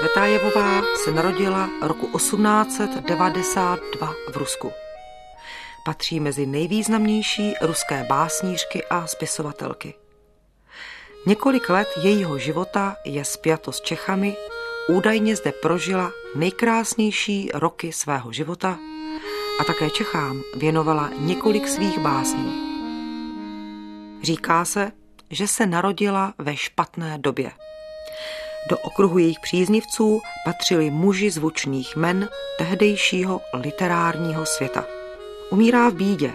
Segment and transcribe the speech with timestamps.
[0.00, 4.72] Cvetájevová se narodila roku 1892 v Rusku.
[5.84, 9.94] Patří mezi nejvýznamnější ruské básnířky a spisovatelky.
[11.26, 14.36] Několik let jejího života je spjato s Čechami,
[14.88, 18.78] údajně zde prožila nejkrásnější roky svého života
[19.60, 22.60] a také Čechám věnovala několik svých básní.
[24.22, 24.92] Říká se,
[25.30, 27.52] že se narodila ve špatné době.
[28.68, 34.84] Do okruhu jejich příznivců patřili muži zvučných men tehdejšího literárního světa.
[35.50, 36.32] Umírá v bídě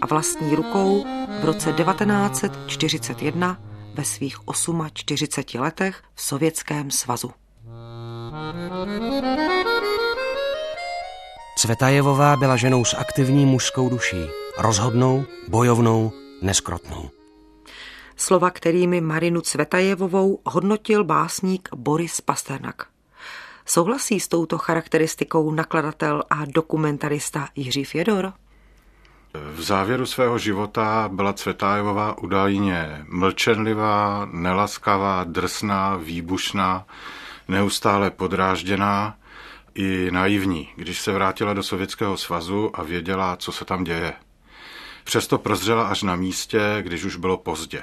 [0.00, 1.04] a vlastní rukou
[1.40, 3.58] v roce 1941
[3.94, 4.36] ve svých
[4.94, 7.30] 48 letech v Sovětském svazu.
[11.58, 14.26] Cvetajevová byla ženou s aktivní mužskou duší,
[14.58, 17.19] rozhodnou, bojovnou, neskrotnou.
[18.20, 22.86] Slova, kterými Marinu Cvetajevovou hodnotil básník Boris Pasternak.
[23.66, 28.32] Souhlasí s touto charakteristikou nakladatel a dokumentarista Jiří Fjedor?
[29.54, 36.86] V závěru svého života byla Cvetajevová údajně mlčenlivá, nelaskavá, drsná, výbušná,
[37.48, 39.16] neustále podrážděná
[39.74, 44.12] i naivní, když se vrátila do Sovětského svazu a věděla, co se tam děje.
[45.04, 47.82] Přesto prozřela až na místě, když už bylo pozdě.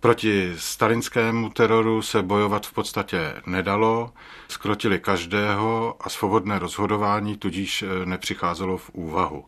[0.00, 4.12] Proti stalinskému teroru se bojovat v podstatě nedalo,
[4.48, 9.44] skrotili každého a svobodné rozhodování tudíž nepřicházelo v úvahu.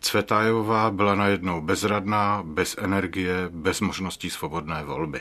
[0.00, 5.20] Cvetajová byla najednou bezradná, bez energie, bez možností svobodné volby.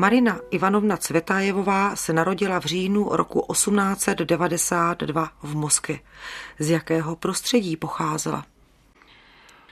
[0.00, 5.98] Marina Ivanovna Cvetajevová se narodila v říjnu roku 1892 v Moskvě.
[6.58, 8.44] Z jakého prostředí pocházela?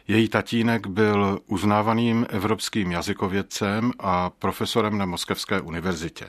[0.09, 6.27] Její tatínek byl uznávaným evropským jazykovědcem a profesorem na Moskevské univerzitě.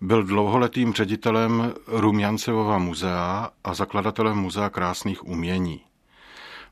[0.00, 5.87] Byl dlouholetým ředitelem Rumjancevova muzea a zakladatelem Muzea krásných umění.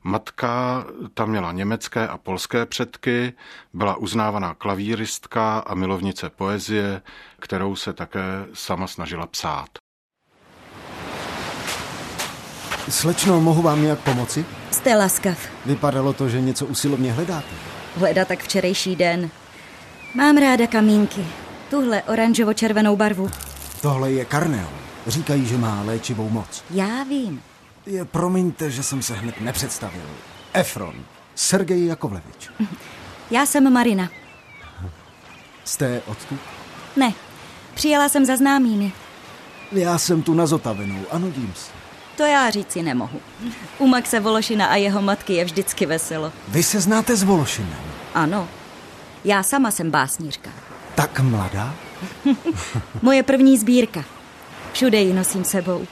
[0.03, 0.85] Matka
[1.15, 3.33] tam měla německé a polské předky,
[3.73, 7.03] byla uznávaná klavíristka a milovnice poezie,
[7.41, 9.69] kterou se také sama snažila psát.
[12.89, 14.47] Slečno, mohu vám nějak pomoci?
[14.71, 15.39] Jste laskav.
[15.67, 17.49] Vypadalo to, že něco usilovně hledáte.
[17.97, 19.31] Hleda tak včerejší den.
[20.15, 21.27] Mám ráda kamínky.
[21.71, 23.31] Tuhle oranžovo-červenou barvu.
[23.83, 24.71] Tohle je karneol.
[25.07, 26.65] Říkají, že má léčivou moc.
[26.71, 27.43] Já vím.
[27.87, 30.09] Je, promiňte, že jsem se hned nepředstavil.
[30.53, 30.95] Efron.
[31.35, 32.51] Sergej Jakovlevič.
[33.31, 34.09] Já jsem Marina.
[35.65, 36.39] Jste odtud?
[36.97, 37.13] Ne,
[37.75, 38.93] přijela jsem za známými.
[39.73, 41.71] Já jsem tu na Zotavenou a nudím se.
[42.17, 43.21] To já říci nemohu.
[43.79, 46.33] U Maxe Vološina a jeho matky je vždycky veselo.
[46.49, 47.79] Vy se znáte s Vološinem?
[48.15, 48.49] Ano.
[49.25, 50.51] Já sama jsem básnířka.
[50.95, 51.75] Tak mladá?
[53.03, 54.05] Moje první sbírka.
[54.73, 55.87] Všude ji nosím sebou.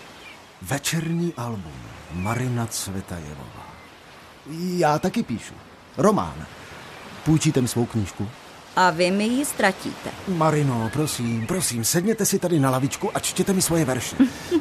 [0.62, 1.83] Večerní album
[2.14, 3.74] Marina Cvetajevová.
[4.76, 5.54] Já taky píšu.
[5.96, 6.46] Román.
[7.24, 8.28] Půjčíte mi svou knížku?
[8.76, 10.10] A vy mi ji ztratíte.
[10.28, 14.16] Marino, prosím, prosím, sedněte si tady na lavičku a čtěte mi svoje verše.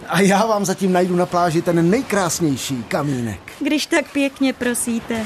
[0.07, 3.51] A já vám zatím najdu na pláži ten nejkrásnější kamínek.
[3.59, 5.25] Když tak pěkně prosíte.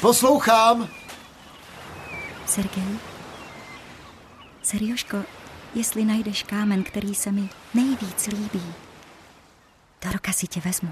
[0.00, 0.88] Poslouchám.
[2.46, 2.84] Sergej?
[4.62, 5.16] Serioško,
[5.74, 8.62] jestli najdeš kámen, který se mi nejvíc líbí,
[10.04, 10.88] do roka si tě vezmu.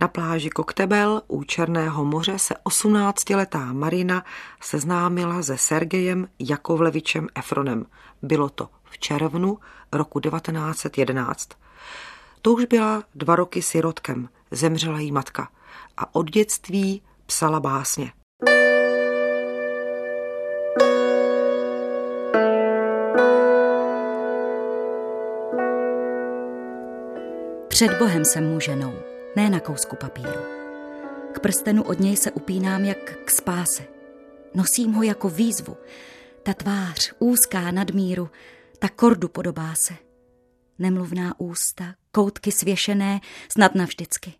[0.00, 4.24] Na pláži Koktebel u Černého moře se 18-letá Marina
[4.62, 7.86] seznámila se Sergejem Jakovlevičem Efronem.
[8.22, 9.58] Bylo to v červnu
[9.92, 11.48] roku 1911.
[12.42, 15.48] To už byla dva roky sirotkem, zemřela jí matka
[15.96, 18.12] a od dětství psala básně.
[27.68, 28.94] Před Bohem jsem mu ženou,
[29.36, 30.40] ne na kousku papíru.
[31.32, 33.82] K prstenu od něj se upínám jak k spáse.
[34.54, 35.76] Nosím ho jako výzvu.
[36.42, 38.30] Ta tvář, úzká nadmíru,
[38.78, 39.94] ta kordu podobá se.
[40.78, 43.20] Nemluvná ústa, koutky svěšené,
[43.52, 44.32] snad navždycky.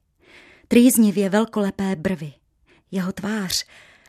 [0.69, 2.33] Trýznivě velkolepé brvy.
[2.91, 3.67] Jeho tvář,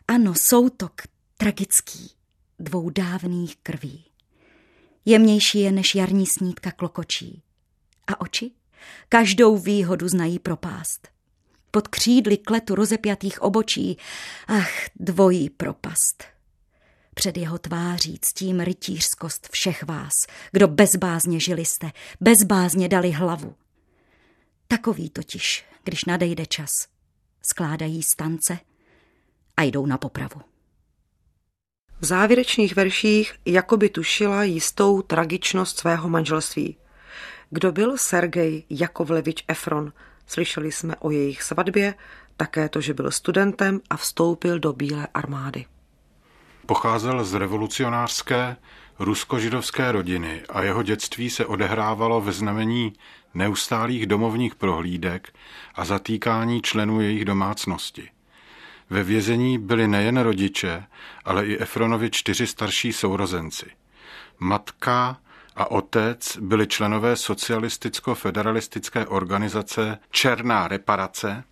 [0.07, 1.01] ano, soutok,
[1.38, 2.12] tragický,
[2.60, 4.06] dvou dávných krví.
[5.06, 7.44] Jemnější je než jarní snídka klokočí.
[8.07, 8.51] A oči?
[9.10, 11.07] Každou výhodu znají propást.
[11.72, 13.98] Pod křídly kletu rozepjatých obočí,
[14.48, 16.24] ach, dvojí propast.
[17.13, 20.13] Před jeho tváří ctím rytířskost všech vás,
[20.51, 21.92] kdo bezbázně žili jste,
[22.22, 23.56] bezbázně dali hlavu.
[24.68, 26.88] Takový totiž, když nadejde čas,
[27.42, 28.60] skládají stance
[29.57, 30.42] a jdou na popravu.
[32.00, 36.78] V závěrečných verších jakoby tušila jistou tragičnost svého manželství.
[37.53, 39.94] Kdo byl Sergej Jakovlevič Efron?
[40.27, 41.95] Slyšeli jsme o jejich svatbě,
[42.38, 45.65] také to, že byl studentem a vstoupil do Bílé armády.
[46.65, 48.56] Pocházel z revolucionářské
[49.00, 52.94] rusko-židovské rodiny a jeho dětství se odehrávalo ve znamení
[53.33, 55.33] neustálých domovních prohlídek
[55.75, 58.09] a zatýkání členů jejich domácnosti.
[58.89, 60.83] Ve vězení byli nejen rodiče,
[61.25, 63.65] ale i Efronovi čtyři starší sourozenci.
[64.39, 65.18] Matka
[65.56, 71.44] a otec byli členové socialisticko-federalistické organizace Černá reparace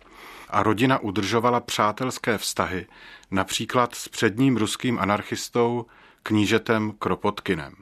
[0.50, 2.86] a rodina udržovala přátelské vztahy,
[3.30, 5.86] například s předním ruským anarchistou
[6.22, 7.74] knížetem Kropotkinem.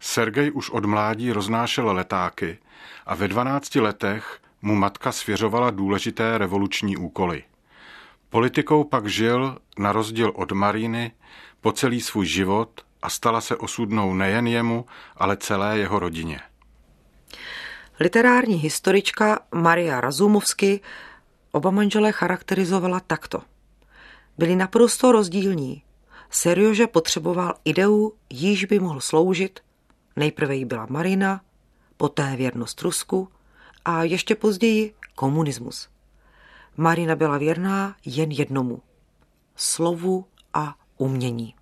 [0.00, 2.58] Sergej už od mládí roznášel letáky
[3.06, 7.44] a ve 12 letech mu matka svěřovala důležité revoluční úkoly.
[8.30, 11.12] Politikou pak žil, na rozdíl od Maríny,
[11.60, 14.86] po celý svůj život a stala se osudnou nejen jemu,
[15.16, 16.40] ale celé jeho rodině.
[18.00, 20.80] Literární historička Maria Razumovsky
[21.52, 23.42] oba manželé charakterizovala takto.
[24.38, 25.82] Byli naprosto rozdílní.
[26.30, 29.60] Seriože potřeboval ideu, jíž by mohl sloužit.
[30.16, 31.40] Nejprve jí byla Marina,
[31.96, 33.28] poté věrnost Rusku
[33.84, 35.88] a ještě později komunismus.
[36.76, 38.82] Marina byla věrná jen jednomu
[39.56, 41.54] slovu a umění.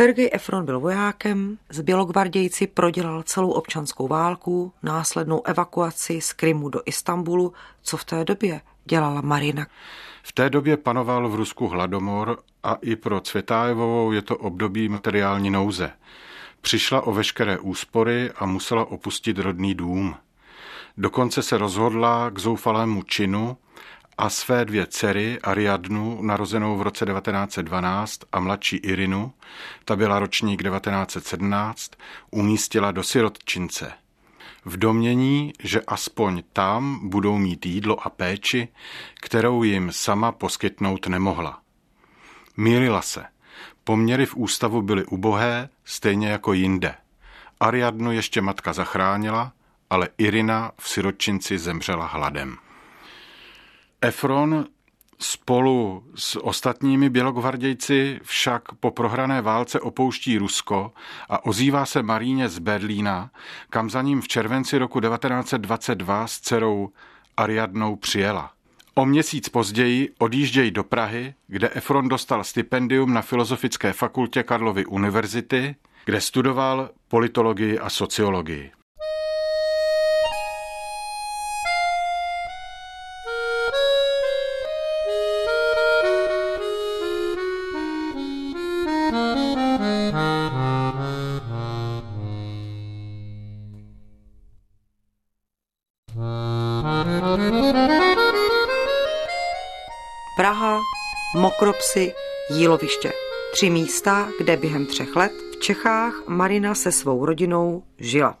[0.00, 6.80] Sergej Efron byl vojákem, z Bělogvardějci prodělal celou občanskou válku, následnou evakuaci z Krymu do
[6.86, 7.52] Istanbulu,
[7.82, 9.66] co v té době dělala Marina.
[10.22, 15.50] V té době panoval v Rusku hladomor a i pro Cvětájevovou je to období materiální
[15.50, 15.90] nouze.
[16.60, 20.14] Přišla o veškeré úspory a musela opustit rodný dům.
[20.96, 23.56] Dokonce se rozhodla k zoufalému činu
[24.18, 29.32] a své dvě dcery, Ariadnu, narozenou v roce 1912, a mladší Irinu,
[29.84, 31.92] ta byla ročník 1917,
[32.30, 33.92] umístila do sirotčince.
[34.64, 38.68] V domění, že aspoň tam budou mít jídlo a péči,
[39.20, 41.60] kterou jim sama poskytnout nemohla.
[42.56, 43.24] Mýlila se.
[43.84, 46.94] Poměry v ústavu byly ubohé, stejně jako jinde.
[47.60, 49.52] Ariadnu ještě matka zachránila,
[49.90, 52.56] ale Irina v sirotčinci zemřela hladem.
[54.02, 54.66] Efron
[55.18, 60.92] spolu s ostatními bělogvardějci však po prohrané válce opouští Rusko
[61.28, 63.30] a ozývá se Maríně z Berlína,
[63.70, 66.88] kam za ním v červenci roku 1922 s dcerou
[67.36, 68.52] Ariadnou přijela.
[68.94, 75.76] O měsíc později odjíždějí do Prahy, kde Efron dostal stipendium na Filozofické fakultě Karlovy univerzity,
[76.04, 78.70] kde studoval politologii a sociologii.
[100.36, 100.78] Praha,
[101.36, 102.14] Mokropsy,
[102.50, 103.12] Jíloviště.
[103.52, 108.38] Tři místa, kde během třech let v Čechách Marina se svou rodinou žila.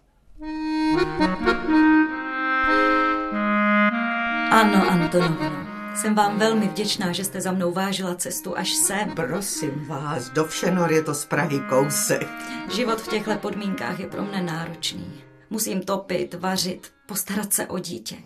[4.50, 5.66] Ano, Antonovno.
[5.94, 9.10] Jsem vám velmi vděčná, že jste za mnou vážila cestu až sem.
[9.10, 12.28] Prosím vás, do Všenor je to z Prahy kousek.
[12.74, 15.22] Život v těchto podmínkách je pro mne náročný.
[15.50, 18.16] Musím topit, vařit, postarat se o dítě.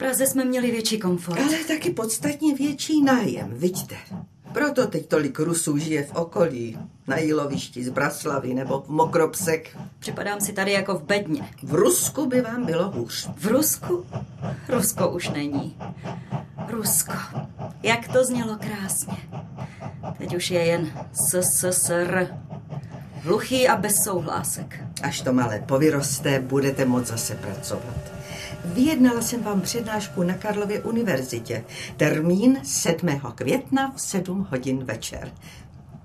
[0.00, 1.40] Praze jsme měli větší komfort.
[1.40, 3.94] Ale taky podstatně větší nájem, vidíte.
[4.52, 9.76] Proto teď tolik Rusů žije v okolí, na Jílovišti z Braslavy nebo v Mokropsek.
[9.98, 11.50] Připadám si tady jako v bedně.
[11.62, 13.28] V Rusku by vám bylo hůř.
[13.36, 14.06] V Rusku?
[14.68, 15.76] Rusko už není.
[16.68, 17.12] Rusko.
[17.82, 19.16] Jak to znělo krásně.
[20.18, 22.28] Teď už je jen SSSR.
[23.22, 24.84] Hluchý a bez souhlásek.
[25.02, 28.09] Až to malé povyroste, budete moct zase pracovat.
[28.64, 31.64] Vyjednala jsem vám přednášku na Karlově univerzitě.
[31.96, 33.20] Termín 7.
[33.34, 35.32] května v 7 hodin večer.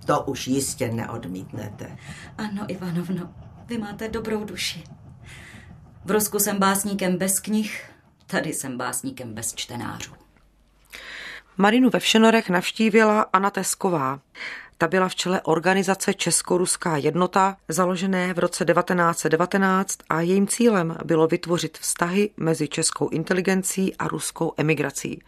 [0.06, 1.98] To už jistě neodmítnete.
[2.38, 3.34] Ano, Ivanovno,
[3.66, 4.84] vy máte dobrou duši.
[6.06, 7.92] V Rusku jsem básníkem bez knih,
[8.26, 10.14] tady jsem básníkem bez čtenářů.
[11.58, 14.20] Marinu ve Všenorech navštívila Anna Tesková.
[14.78, 21.28] Ta byla v čele organizace Českoruská jednota, založené v roce 1919 a jejím cílem bylo
[21.28, 25.22] vytvořit vztahy mezi českou inteligencí a ruskou emigrací.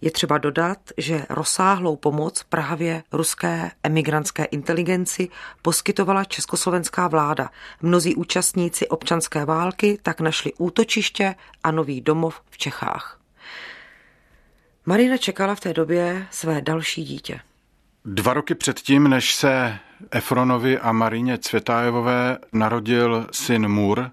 [0.00, 5.28] Je třeba dodat, že rozsáhlou pomoc právě ruské emigrantské inteligenci
[5.62, 7.50] poskytovala československá vláda.
[7.82, 13.20] Mnozí účastníci občanské války tak našli útočiště a nový domov v Čechách.
[14.86, 17.40] Marina čekala v té době své další dítě.
[18.06, 19.78] Dva roky předtím, než se
[20.10, 24.10] Efronovi a Marině Cvetájevové narodil syn Mur,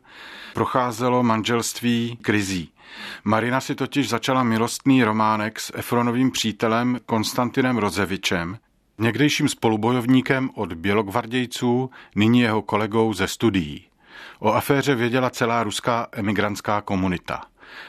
[0.54, 2.72] procházelo manželství krizí.
[3.24, 8.58] Marina si totiž začala milostný románek s Efronovým přítelem Konstantinem Rozevičem,
[8.98, 13.88] někdejším spolubojovníkem od bělogvardějců, nyní jeho kolegou ze studií.
[14.40, 17.42] O aféře věděla celá ruská emigrantská komunita.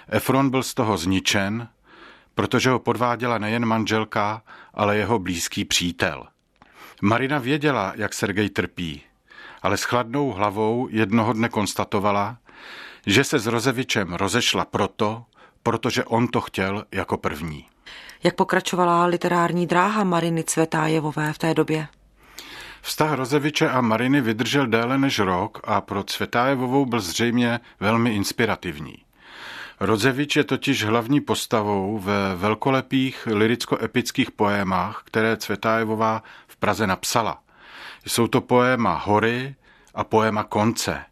[0.08, 1.68] Efron byl z toho zničen,
[2.34, 4.42] protože ho podváděla nejen manželka,
[4.74, 6.26] ale jeho blízký přítel.
[7.02, 9.02] Marina věděla, jak Sergej trpí,
[9.62, 12.36] ale s chladnou hlavou jednoho dne konstatovala,
[13.06, 15.24] že se s Rozevičem rozešla proto,
[15.62, 17.66] protože on to chtěl jako první.
[18.24, 21.88] Jak pokračovala literární dráha Mariny Cvetájevové v té době?
[22.82, 28.94] Vztah Rozeviče a Mariny vydržel déle než rok a pro Cvetájevovou byl zřejmě velmi inspirativní.
[29.84, 37.42] Rodzevič je totiž hlavní postavou ve velkolepých liricko-epických poémách, které Cvetájevová v Praze napsala.
[38.06, 39.54] Jsou to poéma Hory
[39.94, 41.04] a poéma Konce.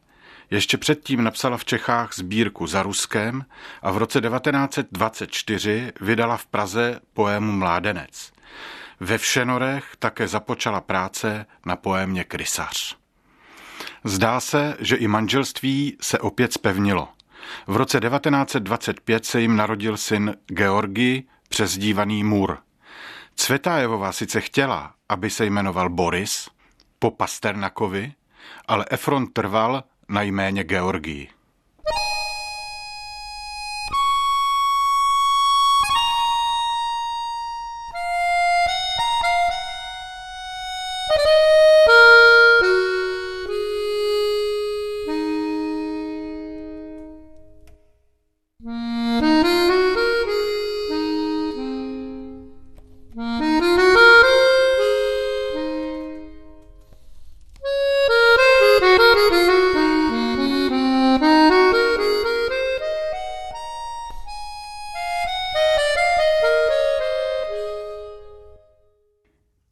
[0.50, 3.44] Ještě předtím napsala v Čechách sbírku za Ruskem
[3.82, 8.32] a v roce 1924 vydala v Praze poému Mládenec.
[9.00, 12.96] Ve Všenorech také započala práce na poémě Krysař.
[14.04, 17.08] Zdá se, že i manželství se opět spevnilo–
[17.66, 22.58] v roce 1925 se jim narodil syn Georgi, přezdívaný Mur.
[23.36, 26.48] Cvetájevová sice chtěla, aby se jmenoval Boris,
[26.98, 28.12] po Pasternakovi,
[28.68, 31.28] ale Efron trval na jméně Georgii.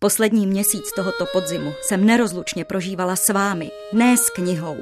[0.09, 4.77] Poslední měsíc tohoto podzimu jsem nerozlučně prožívala s vámi, ne s knihou.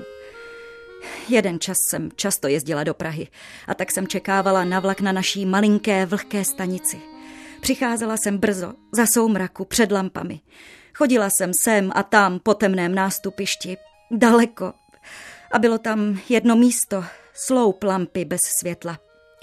[1.29, 3.29] Jeden čas jsem často jezdila do Prahy
[3.69, 7.01] a tak jsem čekávala na vlak na naší malinké vlhké stanici.
[7.61, 10.41] Přicházela jsem brzo, za soumraku, před lampami.
[10.95, 13.77] Chodila jsem sem a tam po temném nástupišti,
[14.11, 14.73] daleko.
[15.53, 17.05] A bylo tam jedno místo,
[17.35, 18.99] sloup lampy bez světla.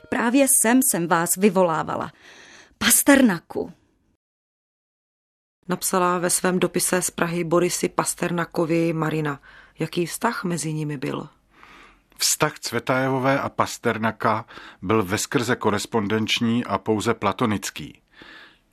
[0.09, 2.11] Právě sem jsem vás vyvolávala.
[2.77, 3.82] Pasternaku.
[5.67, 9.39] Napsala ve svém dopise z Prahy Borisy Pasternakovi Marina.
[9.79, 11.27] Jaký vztah mezi nimi byl?
[12.17, 14.45] Vztah Cvetajevové a Pasternaka
[14.81, 18.01] byl veskrze korespondenční a pouze platonický.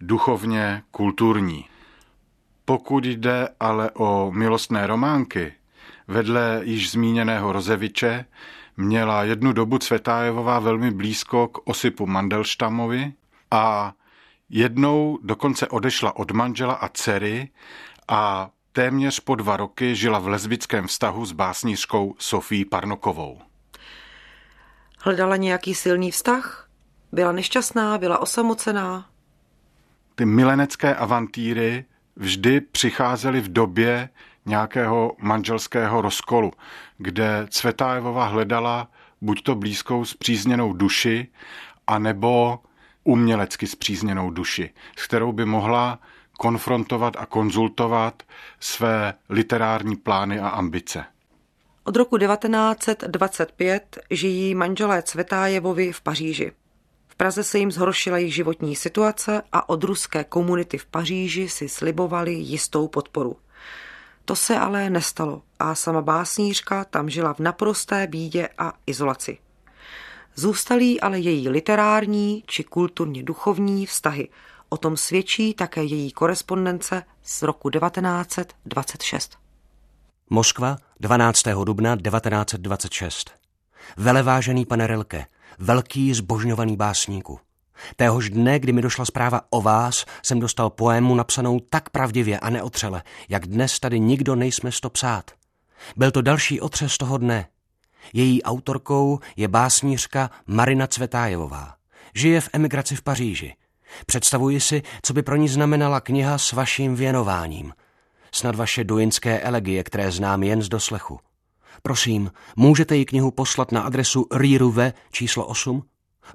[0.00, 1.68] Duchovně kulturní.
[2.64, 5.52] Pokud jde ale o milostné románky,
[6.08, 8.24] vedle již zmíněného Rozeviče,
[8.76, 13.12] měla jednu dobu Cvetájevová velmi blízko k Osipu Mandelštamovi
[13.50, 13.92] a
[14.50, 17.48] Jednou dokonce odešla od manžela a dcery
[18.08, 23.40] a téměř po dva roky žila v lesbickém vztahu s básnířkou Sofí Parnokovou.
[24.98, 26.68] Hledala nějaký silný vztah?
[27.12, 29.06] Byla nešťastná, byla osamocená?
[30.14, 31.84] Ty milenecké avantýry
[32.16, 34.08] vždy přicházely v době
[34.46, 36.52] nějakého manželského rozkolu,
[36.98, 38.88] kde Cvetájevova hledala
[39.20, 41.28] buď to blízkou zpřízněnou duši,
[41.86, 42.58] anebo
[43.04, 45.98] umělecky zpřízněnou duši, s kterou by mohla
[46.32, 48.22] konfrontovat a konzultovat
[48.60, 51.04] své literární plány a ambice.
[51.84, 56.52] Od roku 1925 žijí manželé Cvetájevovi v Paříži.
[57.08, 61.68] V Praze se jim zhoršila jejich životní situace a od ruské komunity v Paříži si
[61.68, 63.36] slibovali jistou podporu.
[64.24, 69.38] To se ale nestalo a sama básnířka tam žila v naprosté bídě a izolaci.
[70.40, 74.28] Zůstalý ale její literární či kulturně duchovní vztahy.
[74.68, 79.38] O tom svědčí také její korespondence z roku 1926.
[80.30, 81.42] Moskva, 12.
[81.64, 83.30] dubna 1926.
[83.96, 85.26] Velevážený pane Rilke,
[85.58, 87.40] velký zbožňovaný básníku.
[87.96, 92.50] Téhož dne, kdy mi došla zpráva o vás, jsem dostal poému napsanou tak pravdivě a
[92.50, 95.30] neotřele, jak dnes tady nikdo nejsme sto psát.
[95.96, 97.46] Byl to další otřes toho dne,
[98.12, 101.74] její autorkou je básnířka Marina Cvetájevová.
[102.14, 103.54] Žije v emigraci v Paříži.
[104.06, 107.72] Představuji si, co by pro ní znamenala kniha s vaším věnováním.
[108.34, 111.20] Snad vaše duinské elegie, které znám jen z doslechu.
[111.82, 115.82] Prosím, můžete ji knihu poslat na adresu Rýruve číslo 8?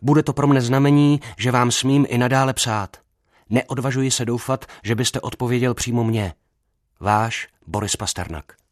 [0.02, 2.98] Bude to pro mne znamení, že vám smím i nadále psát.
[3.50, 6.34] Neodvažuji se doufat, že byste odpověděl přímo mně.
[7.00, 8.65] Váš Boris Pasternak.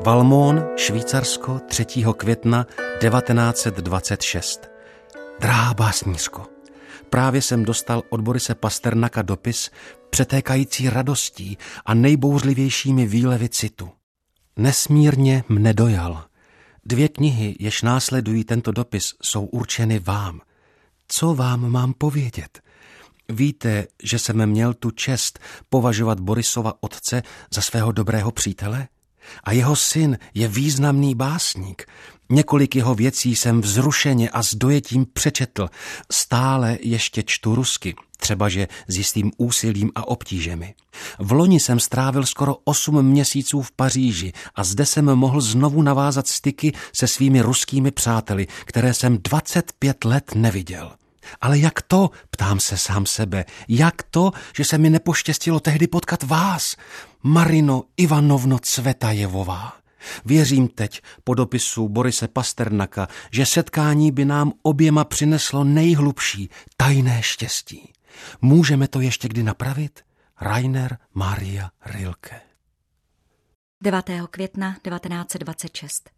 [0.00, 1.86] Valmón, Švýcarsko, 3.
[2.16, 2.66] května
[3.00, 4.68] 1926.
[5.40, 6.46] Drahá básnířko,
[7.10, 9.70] právě jsem dostal od Borise Pasternaka dopis
[10.10, 13.90] přetékající radostí a nejbouřlivějšími výlevy citu.
[14.56, 16.24] Nesmírně mne dojal.
[16.84, 20.40] Dvě knihy, jež následují tento dopis, jsou určeny vám.
[21.08, 22.60] Co vám mám povědět?
[23.28, 25.38] Víte, že jsem měl tu čest
[25.68, 27.22] považovat Borisova otce
[27.54, 28.88] za svého dobrého přítele?
[29.44, 31.86] A jeho syn je významný básník.
[32.30, 35.68] Několik jeho věcí jsem vzrušeně a s dojetím přečetl.
[36.12, 40.74] Stále ještě čtu rusky, třebaže s jistým úsilím a obtížemi.
[41.18, 46.28] V loni jsem strávil skoro osm měsíců v Paříži a zde jsem mohl znovu navázat
[46.28, 50.92] styky se svými ruskými přáteli, které jsem 25 let neviděl.
[51.40, 56.22] Ale jak to, ptám se sám sebe, jak to, že se mi nepoštěstilo tehdy potkat
[56.22, 56.76] vás,
[57.22, 59.72] Marino Ivanovno Cvetajevová?
[60.24, 67.92] Věřím teď po dopisu Borise Pasternaka, že setkání by nám oběma přineslo nejhlubší tajné štěstí.
[68.42, 70.00] Můžeme to ještě kdy napravit?
[70.40, 72.40] Rainer Maria Rilke
[73.80, 74.10] 9.
[74.30, 76.10] května 1926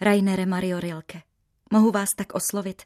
[0.00, 1.22] Rainer Mario Rilke
[1.70, 2.82] Mohu vás tak oslovit?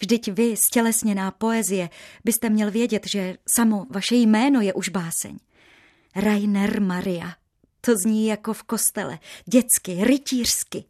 [0.00, 1.90] Vždyť vy, stělesněná poezie,
[2.24, 5.38] byste měl vědět, že samo vaše jméno je už báseň.
[6.16, 7.34] Rainer Maria.
[7.80, 10.84] To zní jako v kostele, dětsky, rytířsky.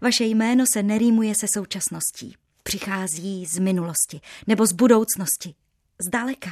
[0.00, 2.36] Vaše jméno se nerýmuje se současností.
[2.62, 5.54] Přichází z minulosti nebo z budoucnosti.
[6.06, 6.50] Zdaleka.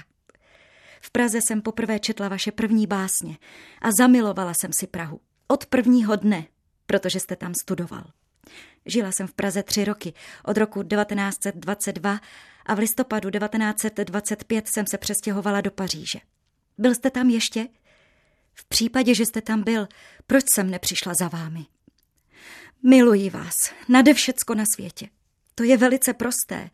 [1.01, 3.38] V Praze jsem poprvé četla vaše první básně
[3.83, 5.21] a zamilovala jsem si Prahu.
[5.49, 6.47] Od prvního dne,
[6.87, 8.05] protože jste tam studoval.
[8.88, 10.12] Žila jsem v Praze tři roky,
[10.44, 12.20] od roku 1922
[12.66, 16.18] a v listopadu 1925 jsem se přestěhovala do Paříže.
[16.79, 17.68] Byl jste tam ještě?
[18.55, 19.88] V případě, že jste tam byl,
[20.27, 21.66] proč jsem nepřišla za vámi?
[22.83, 25.09] Miluji vás, nade všecko na světě.
[25.55, 26.70] To je velice prosté,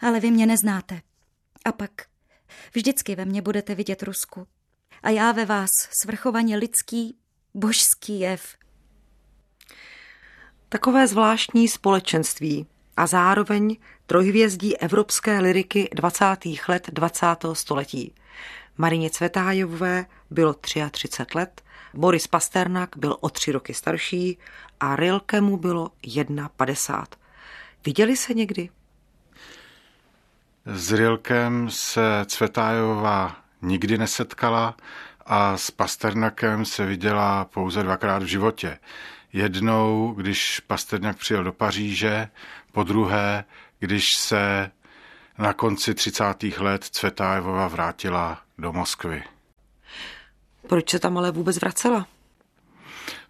[0.00, 1.00] ale vy mě neznáte.
[1.64, 1.90] A pak
[2.74, 4.46] vždycky ve mně budete vidět Rusku.
[5.02, 5.70] A já ve vás
[6.02, 7.16] svrchovaně lidský,
[7.54, 8.56] božský jev.
[10.72, 16.36] Takové zvláštní společenství a zároveň trojhvězdí evropské liriky 20.
[16.68, 17.26] let 20.
[17.52, 18.14] století.
[18.78, 21.62] Marině Cvetájové bylo 33 let,
[21.94, 24.38] Boris Pasternak byl o tři roky starší
[24.80, 25.90] a Rilke mu bylo
[26.56, 27.06] 51.
[27.84, 28.68] Viděli se někdy?
[30.66, 34.76] S Rilkem se Cvetájová nikdy nesetkala
[35.26, 38.78] a s Pasternakem se viděla pouze dvakrát v životě.
[39.32, 42.28] Jednou, když Pasternak přijel do Paříže,
[42.72, 43.44] po druhé,
[43.78, 44.70] když se
[45.38, 46.24] na konci 30.
[46.58, 49.22] let Cvetájevova vrátila do Moskvy.
[50.66, 52.06] Proč se tam ale vůbec vracela?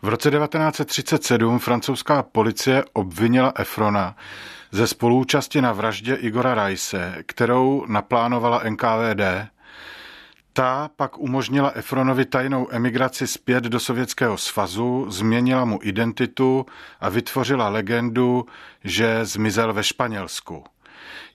[0.02, 4.16] V roce 1937 francouzská policie obvinila Efrona
[4.72, 9.50] ze spolúčasti na vraždě Igora Rajse, kterou naplánovala NKVD
[10.52, 16.66] ta pak umožnila Efronovi tajnou emigraci zpět do Sovětského svazu, změnila mu identitu
[17.00, 18.46] a vytvořila legendu,
[18.84, 20.64] že zmizel ve Španělsku.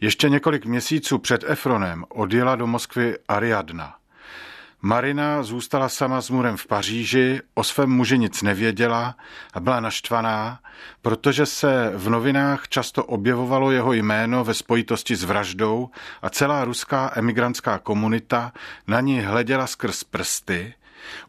[0.01, 3.95] Ještě několik měsíců před Efronem odjela do Moskvy Ariadna.
[4.81, 9.15] Marina zůstala sama s Murem v Paříži, o svém muži nic nevěděla
[9.53, 10.59] a byla naštvaná,
[11.01, 15.89] protože se v novinách často objevovalo jeho jméno ve spojitosti s vraždou
[16.21, 18.51] a celá ruská emigrantská komunita
[18.87, 20.73] na ní hleděla skrz prsty.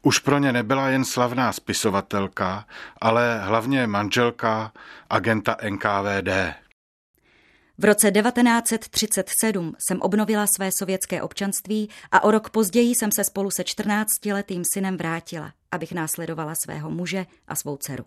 [0.03, 2.65] Už pro ně nebyla jen slavná spisovatelka,
[3.01, 4.73] ale hlavně manželka
[5.11, 6.29] agenta NKVD.
[7.81, 13.51] V roce 1937 jsem obnovila své sovětské občanství a o rok později jsem se spolu
[13.51, 18.05] se 14-letým synem vrátila, abych následovala svého muže a svou dceru.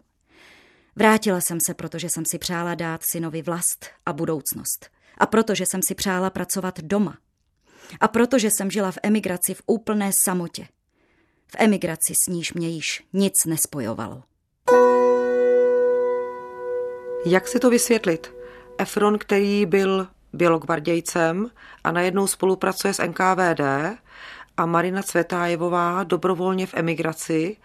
[0.95, 4.89] Vrátila jsem se, protože jsem si přála dát synovi vlast a budoucnost.
[5.17, 7.17] A protože jsem si přála pracovat doma.
[7.99, 10.67] A protože jsem žila v emigraci v úplné samotě.
[11.47, 14.23] V emigraci s níž mě již nic nespojovalo.
[17.25, 18.40] Jak si to vysvětlit?
[18.81, 21.49] Efron, který byl bělogvardějcem
[21.83, 23.61] a najednou spolupracuje s NKVD
[24.57, 27.57] a Marina Cvetájevová dobrovolně v emigraci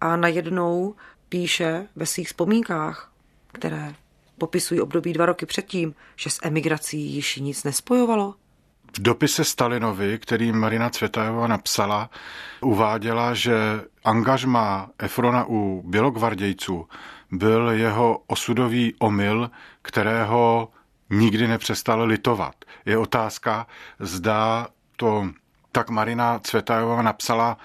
[0.00, 0.94] a najednou
[1.28, 3.12] píše ve svých vzpomínkách,
[3.52, 3.94] které
[4.38, 8.34] popisují období dva roky předtím, že s emigrací již nic nespojovalo.
[8.96, 12.10] V dopise Stalinovi, který Marina Cvetajová napsala,
[12.60, 13.54] uváděla, že
[14.04, 16.86] angažma Efrona u bělogvardějců
[17.30, 19.50] byl jeho osudový omyl,
[19.82, 20.68] kterého
[21.10, 22.54] nikdy nepřestal litovat.
[22.86, 23.66] Je otázka,
[23.98, 25.28] zda to
[25.72, 27.58] tak Marina Cvetajová napsala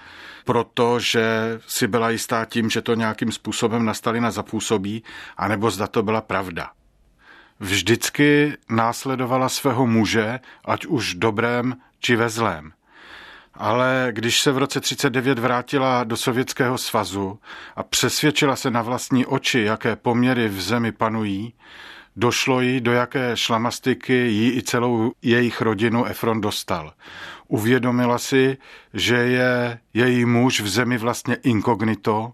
[0.46, 5.04] proto, že si byla jistá tím, že to nějakým způsobem na Stalina zapůsobí,
[5.38, 6.70] anebo zda to byla pravda.
[7.60, 12.72] Vždycky následovala svého muže, ať už dobrém či ve zlém.
[13.60, 17.40] Ale když se v roce 39 vrátila do Sovětského svazu
[17.76, 21.54] a přesvědčila se na vlastní oči, jaké poměry v zemi panují,
[22.16, 26.94] došlo jí, do jaké šlamastiky jí i celou jejich rodinu Efron dostal.
[27.48, 28.58] Uvědomila si,
[28.94, 32.32] že je její muž v zemi vlastně inkognito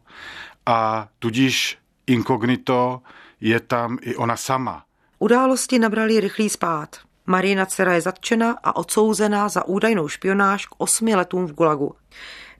[0.65, 3.01] a tudíž inkognito
[3.41, 4.83] je tam i ona sama.
[5.19, 7.04] Události nabrali rychlý spát.
[7.25, 11.95] Marina dcera je zatčena a odsouzená za údajnou špionáž k osmi letům v Gulagu.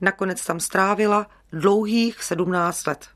[0.00, 3.08] Nakonec tam strávila dlouhých sedmnáct let.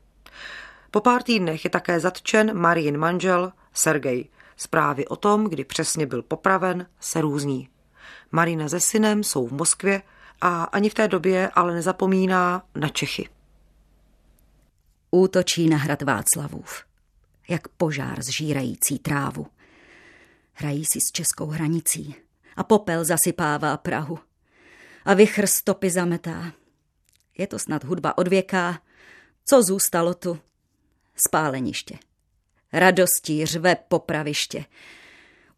[0.91, 4.29] Po pár týdnech je také zatčen Marin manžel Sergej.
[4.57, 7.69] Zprávy o tom, kdy přesně byl popraven, se různí.
[8.31, 10.01] Marina se synem jsou v Moskvě
[10.41, 13.29] a ani v té době ale nezapomíná na Čechy.
[15.11, 16.83] Útočí na hrad Václavův,
[17.49, 19.47] jak požár zžírající trávu.
[20.61, 22.15] Hrají si s českou hranicí
[22.55, 24.19] a popel zasypává Prahu.
[25.05, 26.53] A vychr stopy zametá.
[27.37, 28.81] Je to snad hudba odvěká,
[29.45, 30.39] co zůstalo tu?
[31.15, 31.97] Spáleniště.
[32.73, 34.65] Radostí řve popraviště.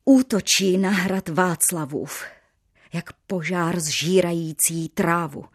[0.05, 2.25] Útočí na hrad Václavův,
[2.93, 5.45] jak požár zžírající trávu.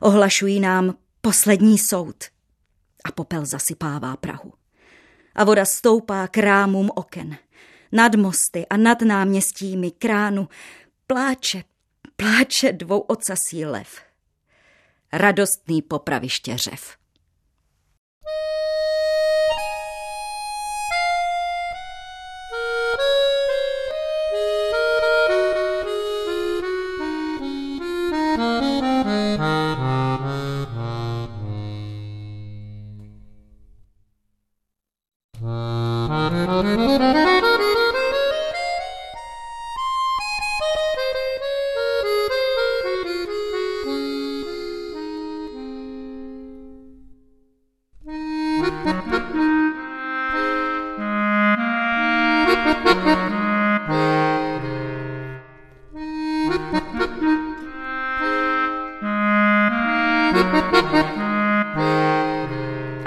[0.00, 2.24] Ohlašují nám poslední soud
[3.04, 4.52] a popel zasypává Prahu.
[5.34, 7.38] A voda stoupá k rámům oken,
[7.92, 10.48] nad mosty a nad náměstími kránu.
[11.06, 11.64] Pláče,
[12.16, 14.02] pláče dvou ocasí lev.
[15.12, 17.01] Radostný popraviště řev.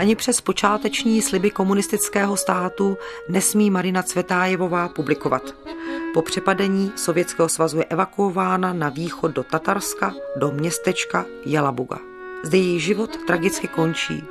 [0.06, 2.98] Ani přes počáteční sliby komunistického státu
[3.30, 5.56] nesmí Marina Cvetájevová publikovat.
[6.14, 12.00] Po přepadení Sovětského svazu je evakuována na východ do Tatarska, do městečka Jalabuga.
[12.44, 14.24] Zde její život tragicky končí.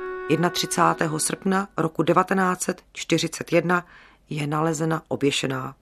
[0.51, 1.19] 31.
[1.19, 3.85] srpna roku 1941
[4.29, 5.75] je nalezena oběšená.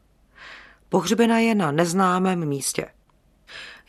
[0.89, 2.87] Pohřbena je na neznámém místě.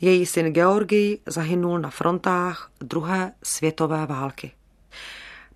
[0.00, 4.52] Její syn Georgij zahynul na frontách druhé světové války.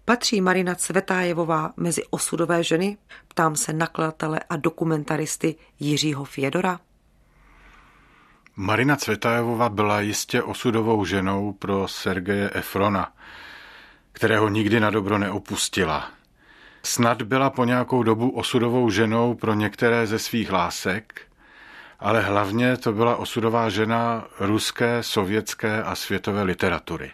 [0.09, 2.99] Patří Marina Cvetájevová mezi osudové ženy?
[3.29, 6.81] Ptám se nakladatele a dokumentaristy Jiřího Fiedora.
[8.57, 13.13] Marina Cvetajevova byla jistě osudovou ženou pro Sergeje Efrona,
[14.13, 16.11] kterého nikdy na dobro neopustila.
[16.83, 21.21] Snad byla po nějakou dobu osudovou ženou pro některé ze svých lásek,
[21.99, 27.13] ale hlavně to byla osudová žena ruské, sovětské a světové literatury.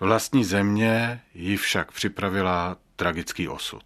[0.00, 3.84] Vlastní země ji však připravila tragický osud.